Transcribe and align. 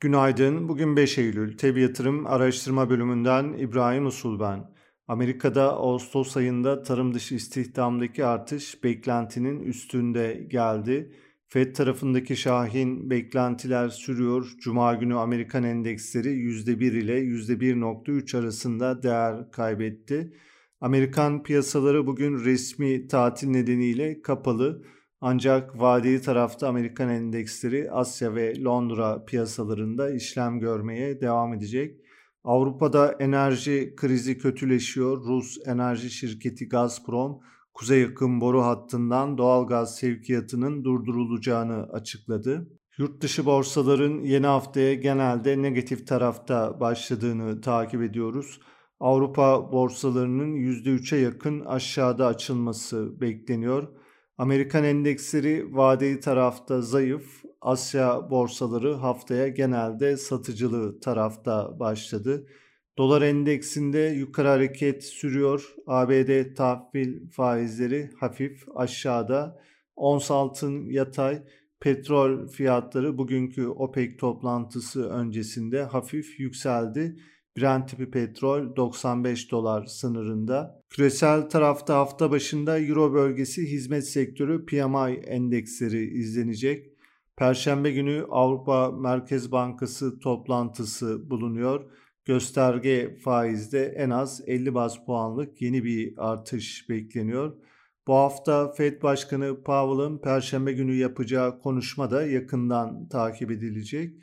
Günaydın. 0.00 0.68
Bugün 0.68 0.96
5 0.96 1.18
Eylül. 1.18 1.56
TEB 1.56 1.76
Yatırım 1.76 2.26
Araştırma 2.26 2.90
Bölümünden 2.90 3.52
İbrahim 3.52 4.06
Usul 4.06 4.40
ben. 4.40 4.70
Amerika'da 5.08 5.72
Ağustos 5.72 6.36
ayında 6.36 6.82
tarım 6.82 7.14
dışı 7.14 7.34
istihdamdaki 7.34 8.24
artış 8.24 8.84
beklentinin 8.84 9.60
üstünde 9.60 10.46
geldi. 10.50 11.12
Fed 11.46 11.74
tarafındaki 11.74 12.36
şahin 12.36 13.10
beklentiler 13.10 13.88
sürüyor. 13.88 14.52
Cuma 14.60 14.94
günü 14.94 15.14
Amerikan 15.14 15.64
endeksleri 15.64 16.28
%1 16.28 16.98
ile 16.98 17.20
%1.3 17.20 18.38
arasında 18.38 19.02
değer 19.02 19.50
kaybetti. 19.50 20.32
Amerikan 20.80 21.42
piyasaları 21.42 22.06
bugün 22.06 22.44
resmi 22.44 23.06
tatil 23.06 23.48
nedeniyle 23.48 24.22
kapalı. 24.22 24.82
Ancak 25.22 25.80
vadeli 25.80 26.22
tarafta 26.22 26.68
Amerikan 26.68 27.08
endeksleri 27.08 27.90
Asya 27.90 28.34
ve 28.34 28.62
Londra 28.64 29.24
piyasalarında 29.24 30.10
işlem 30.10 30.60
görmeye 30.60 31.20
devam 31.20 31.54
edecek. 31.54 32.00
Avrupa'da 32.44 33.12
enerji 33.18 33.94
krizi 33.96 34.38
kötüleşiyor. 34.38 35.24
Rus 35.24 35.58
enerji 35.66 36.10
şirketi 36.10 36.68
Gazprom, 36.68 37.40
kuzey 37.74 38.00
yakın 38.00 38.40
boru 38.40 38.62
hattından 38.62 39.38
doğal 39.38 39.66
gaz 39.66 39.96
sevkiyatının 39.96 40.84
durdurulacağını 40.84 41.92
açıkladı. 41.92 42.70
Yurt 42.98 43.20
dışı 43.22 43.46
borsaların 43.46 44.24
yeni 44.24 44.46
haftaya 44.46 44.94
genelde 44.94 45.62
negatif 45.62 46.06
tarafta 46.06 46.80
başladığını 46.80 47.60
takip 47.60 48.02
ediyoruz. 48.02 48.60
Avrupa 49.00 49.72
borsalarının 49.72 50.56
%3'e 50.56 51.18
yakın 51.18 51.60
aşağıda 51.60 52.26
açılması 52.26 53.20
bekleniyor. 53.20 53.88
Amerikan 54.40 54.84
endeksleri 54.84 55.76
vadeli 55.76 56.20
tarafta 56.20 56.82
zayıf, 56.82 57.44
Asya 57.60 58.30
borsaları 58.30 58.92
haftaya 58.92 59.48
genelde 59.48 60.16
satıcılı 60.16 61.00
tarafta 61.00 61.80
başladı. 61.80 62.46
Dolar 62.98 63.22
endeksinde 63.22 63.98
yukarı 63.98 64.48
hareket 64.48 65.04
sürüyor. 65.04 65.74
ABD 65.86 66.54
tahvil 66.54 67.30
faizleri 67.30 68.10
hafif 68.20 68.64
aşağıda. 68.74 69.60
Ons 69.96 70.30
altın 70.30 70.90
yatay. 70.90 71.42
Petrol 71.80 72.48
fiyatları 72.48 73.18
bugünkü 73.18 73.66
OPEC 73.66 74.16
toplantısı 74.16 75.10
öncesinde 75.10 75.82
hafif 75.82 76.40
yükseldi. 76.40 77.16
Brent 77.58 77.88
tipi 77.88 78.10
petrol 78.10 78.76
95 78.76 79.50
dolar 79.50 79.86
sınırında. 79.86 80.82
Küresel 80.90 81.50
tarafta 81.50 81.94
hafta 81.94 82.30
başında 82.30 82.78
Euro 82.78 83.12
bölgesi 83.12 83.70
hizmet 83.72 84.08
sektörü 84.08 84.66
PMI 84.66 85.14
endeksleri 85.26 86.04
izlenecek. 86.04 86.86
Perşembe 87.36 87.90
günü 87.90 88.26
Avrupa 88.30 88.90
Merkez 88.90 89.52
Bankası 89.52 90.18
toplantısı 90.18 91.30
bulunuyor. 91.30 91.90
Gösterge 92.24 93.16
faizde 93.24 93.84
en 93.86 94.10
az 94.10 94.42
50 94.46 94.74
baz 94.74 95.04
puanlık 95.04 95.62
yeni 95.62 95.84
bir 95.84 96.14
artış 96.16 96.88
bekleniyor. 96.88 97.56
Bu 98.06 98.14
hafta 98.14 98.72
Fed 98.72 99.02
Başkanı 99.02 99.62
Powell'ın 99.62 100.18
perşembe 100.18 100.72
günü 100.72 100.94
yapacağı 100.94 101.60
konuşma 101.60 102.10
da 102.10 102.26
yakından 102.26 103.08
takip 103.08 103.50
edilecek. 103.50 104.14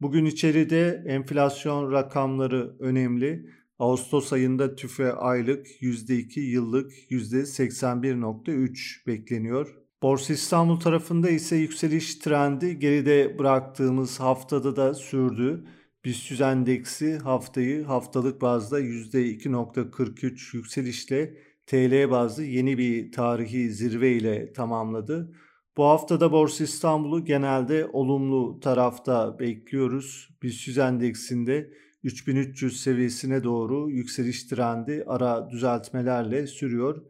Bugün 0.00 0.24
içeride 0.24 1.04
enflasyon 1.06 1.92
rakamları 1.92 2.76
önemli. 2.78 3.46
Ağustos 3.78 4.32
ayında 4.32 4.74
tüfe 4.74 5.12
aylık 5.12 5.66
%2, 5.82 6.40
yıllık 6.40 6.92
%81.3 7.10 9.06
bekleniyor. 9.06 9.74
Borsa 10.02 10.32
İstanbul 10.32 10.80
tarafında 10.80 11.30
ise 11.30 11.56
yükseliş 11.56 12.14
trendi 12.14 12.78
geride 12.78 13.38
bıraktığımız 13.38 14.20
haftada 14.20 14.76
da 14.76 14.94
sürdü. 14.94 15.64
BIST 16.04 16.40
endeksi 16.40 17.18
haftayı 17.18 17.84
haftalık 17.84 18.40
bazda 18.40 18.80
%2.43 18.80 20.56
yükselişle 20.56 21.34
TL 21.66 22.10
bazlı 22.10 22.44
yeni 22.44 22.78
bir 22.78 23.12
tarihi 23.12 23.70
zirve 23.70 24.12
ile 24.12 24.52
tamamladı. 24.52 25.32
Bu 25.76 25.84
haftada 25.84 26.32
Borsa 26.32 26.64
İstanbul'u 26.64 27.24
genelde 27.24 27.86
olumlu 27.92 28.60
tarafta 28.60 29.38
bekliyoruz. 29.38 30.28
BIST 30.42 30.78
endeksinde 30.78 31.70
3300 32.02 32.80
seviyesine 32.80 33.44
doğru 33.44 33.90
yükseliş 33.90 34.44
trendi 34.44 35.04
ara 35.06 35.50
düzeltmelerle 35.50 36.46
sürüyor. 36.46 37.02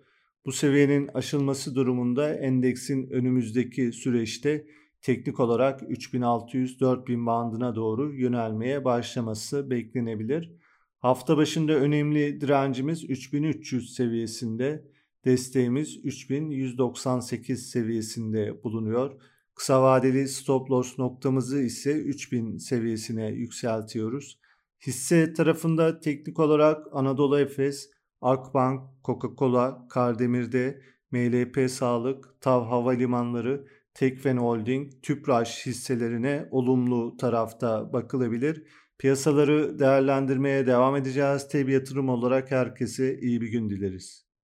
Bu 0.46 0.52
seviyenin 0.52 1.08
aşılması 1.14 1.74
durumunda 1.74 2.34
endeksin 2.34 3.10
önümüzdeki 3.10 3.92
süreçte 3.92 4.66
teknik 5.00 5.40
olarak 5.40 5.82
3600-4000 5.82 7.26
bandına 7.26 7.74
doğru 7.74 8.14
yönelmeye 8.14 8.84
başlaması 8.84 9.70
beklenebilir. 9.70 10.52
Hafta 10.98 11.36
başında 11.36 11.72
önemli 11.72 12.40
direncimiz 12.40 13.10
3300 13.10 13.94
seviyesinde, 13.94 14.84
desteğimiz 15.24 16.00
3198 16.04 17.70
seviyesinde 17.70 18.64
bulunuyor. 18.64 19.20
Kısa 19.54 19.82
vadeli 19.82 20.28
stop 20.28 20.70
loss 20.70 20.98
noktamızı 20.98 21.62
ise 21.62 21.92
3000 21.92 22.58
seviyesine 22.58 23.28
yükseltiyoruz. 23.28 24.38
Hisse 24.86 25.32
tarafında 25.32 26.00
teknik 26.00 26.38
olarak 26.38 26.86
Anadolu 26.92 27.38
Efes, 27.38 27.90
Akbank, 28.20 28.80
Coca-Cola, 29.04 29.88
Kardemir'de, 29.88 30.82
MLP 31.10 31.70
Sağlık, 31.70 32.40
TAV 32.40 32.64
Havalimanları, 32.64 33.66
Tekfen 33.94 34.36
Holding, 34.36 34.92
Tüpraş 35.02 35.66
hisselerine 35.66 36.48
olumlu 36.50 37.16
tarafta 37.16 37.92
bakılabilir. 37.92 38.62
Piyasaları 38.98 39.78
değerlendirmeye 39.78 40.66
devam 40.66 40.96
edeceğiz. 40.96 41.48
Tabi 41.48 41.72
yatırım 41.72 42.08
olarak 42.08 42.50
herkese 42.50 43.20
iyi 43.20 43.40
bir 43.40 43.48
gün 43.48 43.70
dileriz. 43.70 44.31